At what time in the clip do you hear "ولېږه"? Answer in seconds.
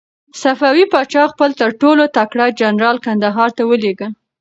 3.69-4.07